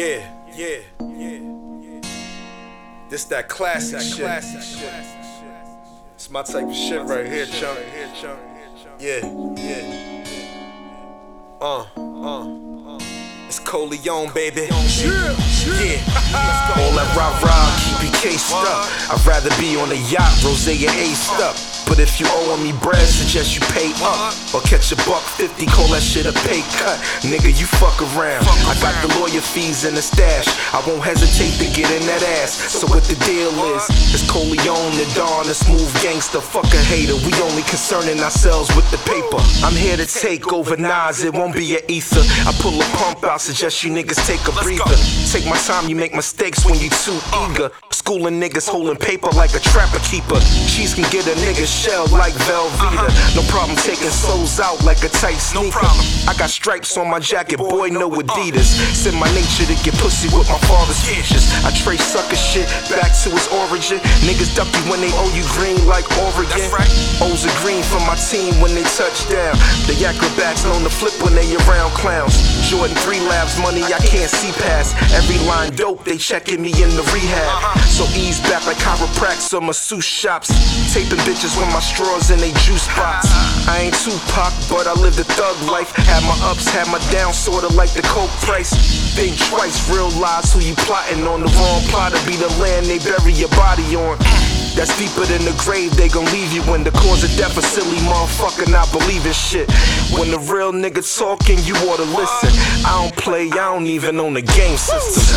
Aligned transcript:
Yeah, 0.00 0.24
yeah, 0.56 0.78
yeah. 0.98 2.00
This 3.10 3.24
that 3.26 3.50
classic 3.50 4.00
shit. 4.00 4.26
It's 6.14 6.30
my 6.30 6.42
type 6.42 6.68
of 6.68 6.74
shit 6.74 7.02
right 7.02 7.26
here, 7.26 7.44
chunk. 7.44 7.78
Yeah, 8.98 9.20
yeah. 9.58 10.24
Uh, 11.60 11.84
uh. 11.98 12.98
It's 13.46 13.58
Coleon, 13.58 14.32
baby. 14.32 14.68
Yeah, 14.70 15.36
yeah. 15.68 16.00
All 16.78 16.92
that 16.96 17.14
rah 17.14 17.38
rah, 17.44 17.68
keep 17.84 18.10
you 18.10 18.18
cased 18.20 18.54
up. 18.54 18.88
I'd 19.12 19.22
rather 19.26 19.50
be 19.60 19.76
on 19.76 19.90
a 19.92 20.00
yacht, 20.10 20.42
rose 20.42 20.66
and 20.66 20.78
aced 20.78 21.40
up. 21.40 21.69
But 21.90 21.98
if 21.98 22.22
you 22.22 22.26
owing 22.30 22.62
me 22.62 22.70
bread, 22.70 23.02
suggest 23.02 23.58
you 23.58 23.66
pay 23.74 23.90
up. 24.06 24.30
Or 24.54 24.62
catch 24.62 24.94
a 24.94 24.96
buck 25.10 25.26
50, 25.26 25.66
call 25.66 25.90
that 25.90 26.06
shit 26.06 26.22
a 26.22 26.30
pay 26.46 26.62
cut. 26.78 27.02
Nigga, 27.26 27.50
you 27.50 27.66
fuck 27.66 27.98
around. 28.14 28.46
I 28.70 28.78
got 28.78 28.94
the 29.02 29.10
lawyer 29.18 29.42
fees 29.42 29.82
in 29.82 29.98
the 29.98 30.00
stash. 30.00 30.46
I 30.70 30.78
won't 30.86 31.02
hesitate 31.02 31.58
to 31.58 31.66
get 31.74 31.90
in 31.90 32.06
that 32.06 32.22
ass. 32.38 32.54
So 32.54 32.86
what 32.86 33.02
the 33.10 33.18
deal 33.26 33.50
is? 33.74 33.82
It's 34.14 34.22
Coleon, 34.30 34.94
the 35.02 35.10
Don, 35.18 35.50
the 35.50 35.54
smooth 35.58 35.90
gangster. 35.98 36.38
Fuck 36.38 36.70
a 36.70 36.82
hater. 36.86 37.18
We 37.26 37.34
only 37.42 37.66
concerning 37.66 38.22
ourselves 38.22 38.70
with 38.78 38.86
the 38.94 39.02
paper. 39.02 39.42
I'm 39.70 39.76
here 39.76 39.96
to 39.96 40.04
take 40.04 40.52
over 40.52 40.76
Nas, 40.76 41.22
it 41.22 41.32
won't 41.32 41.54
be 41.54 41.76
an 41.76 41.82
ether. 41.86 42.26
I 42.42 42.50
pull 42.58 42.74
a 42.74 42.84
pump 42.98 43.22
out, 43.22 43.40
suggest 43.40 43.84
you 43.84 43.92
niggas 43.94 44.18
take 44.26 44.42
a 44.50 44.52
breather. 44.66 44.98
Take 45.30 45.46
my 45.46 45.56
time, 45.62 45.88
you 45.88 45.94
make 45.94 46.12
mistakes 46.12 46.66
when 46.66 46.74
you 46.82 46.90
too 46.90 47.14
eager. 47.46 47.70
Schooling 47.92 48.42
niggas 48.42 48.68
holding 48.68 48.96
paper 48.96 49.30
like 49.38 49.54
a 49.54 49.60
trapper 49.60 50.02
keeper. 50.02 50.42
Cheese 50.66 50.98
can 50.98 51.06
get 51.14 51.22
a 51.30 51.38
nigga 51.46 51.62
shell 51.70 52.02
like 52.10 52.34
Velveeta. 52.50 53.14
No 53.38 53.46
problem 53.46 53.78
taking 53.78 54.10
souls 54.10 54.58
out 54.58 54.82
like 54.82 55.04
a 55.04 55.08
tight 55.22 55.38
sneaker. 55.38 55.86
I 56.26 56.34
got 56.36 56.50
stripes 56.50 56.96
on 56.96 57.08
my 57.08 57.20
jacket, 57.20 57.58
boy, 57.58 57.94
no 57.94 58.10
Adidas. 58.10 58.74
Send 58.90 59.14
my 59.22 59.30
nature 59.38 59.70
to 59.70 59.78
get 59.86 59.94
pussy 60.02 60.26
with 60.36 60.50
my 60.50 60.58
father's 60.66 60.98
features. 61.06 61.46
I 61.62 61.70
trace 61.70 62.02
sucker 62.02 62.34
shit 62.34 62.66
back 62.90 62.99
to 63.24 63.30
its 63.36 63.52
origin. 63.52 64.00
Niggas 64.24 64.56
duck 64.56 64.68
you 64.72 64.84
when 64.88 65.00
they 65.04 65.12
owe 65.20 65.28
you 65.36 65.44
green 65.52 65.76
like 65.84 66.08
Oregon. 66.24 66.72
O's 67.20 67.44
are 67.44 67.56
green 67.60 67.82
for 67.84 68.00
my 68.08 68.16
team 68.16 68.56
when 68.64 68.72
they 68.72 68.84
touch 68.96 69.28
down. 69.28 69.52
The 69.84 69.96
acrobats 70.08 70.64
known 70.64 70.80
to 70.84 70.92
flip 70.92 71.12
when 71.20 71.34
they 71.36 71.44
around 71.68 71.92
clowns. 71.92 72.40
Jordan 72.64 72.96
3 72.96 73.20
labs, 73.28 73.60
money 73.60 73.84
I 73.84 74.00
can't 74.00 74.30
see 74.30 74.52
past. 74.64 74.96
Every 75.12 75.36
line 75.44 75.76
dope, 75.76 76.04
they 76.04 76.16
checking 76.16 76.62
me 76.62 76.72
in 76.80 76.88
the 76.96 77.04
rehab. 77.12 77.44
Uh-huh. 77.44 77.80
So 77.92 78.04
ease 78.16 78.40
back 78.48 78.64
like 78.64 78.78
chiropracts 78.78 79.52
or 79.52 79.60
masseuse 79.60 80.04
shops. 80.04 80.48
Taping 80.94 81.20
bitches 81.28 81.52
with 81.60 81.68
my 81.76 81.80
straws 81.80 82.30
and 82.30 82.40
they 82.40 82.52
juice 82.64 82.88
box. 82.96 83.28
Tupac, 84.00 84.54
but 84.72 84.86
I 84.86 84.94
live 84.96 85.14
the 85.14 85.24
thug 85.24 85.60
life. 85.68 85.92
Had 85.92 86.24
my 86.24 86.32
ups, 86.48 86.66
had 86.68 86.88
my 86.88 86.98
downs, 87.12 87.36
sorta 87.36 87.68
like 87.68 87.92
the 87.92 88.00
coke 88.00 88.30
price. 88.40 88.72
Think 89.12 89.36
twice, 89.36 89.76
real 89.92 90.08
lies, 90.16 90.54
who 90.54 90.60
you 90.60 90.74
plotting 90.74 91.26
on? 91.26 91.40
The 91.40 91.52
wrong 91.60 91.82
plot 91.92 92.12
to 92.14 92.26
be 92.26 92.34
the 92.34 92.48
land 92.56 92.86
they 92.86 92.98
bury 92.98 93.34
your 93.34 93.50
body 93.50 93.84
on. 93.96 94.16
That's 94.72 94.96
deeper 94.96 95.26
than 95.26 95.44
the 95.44 95.52
grave, 95.60 95.92
they 95.96 96.08
gon' 96.08 96.24
leave 96.32 96.50
you 96.50 96.62
when 96.62 96.82
the 96.82 96.92
cause 96.92 97.24
of 97.24 97.30
death 97.36 97.58
a 97.58 97.62
silly 97.62 97.98
motherfucker 98.08 98.70
not 98.72 98.90
believing 98.90 99.36
shit. 99.36 99.68
When 100.16 100.30
the 100.30 100.38
real 100.38 100.72
nigga 100.72 101.04
talking, 101.04 101.58
you 101.68 101.76
oughta 101.84 102.04
listen. 102.04 102.56
I 102.86 103.02
don't 103.02 103.16
play, 103.16 103.50
I 103.52 103.76
don't 103.76 103.86
even 103.86 104.18
own 104.18 104.32
the 104.32 104.42
game 104.42 104.78
system. 104.78 105.36